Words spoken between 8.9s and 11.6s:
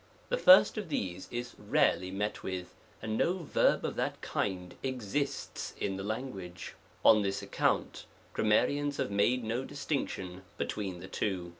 have made no distinction between the two.